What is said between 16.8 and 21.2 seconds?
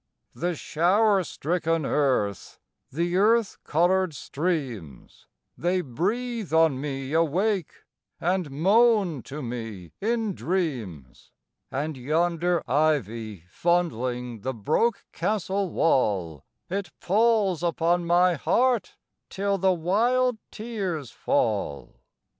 pulls upon my heart till the wild tears